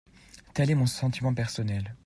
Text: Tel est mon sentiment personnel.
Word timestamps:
Tel 0.55 0.71
est 0.71 0.73
mon 0.73 0.87
sentiment 0.87 1.31
personnel. 1.35 1.95